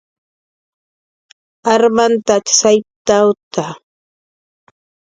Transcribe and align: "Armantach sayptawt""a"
"Armantach 1.73 2.47
sayptawt""a" 2.59 3.65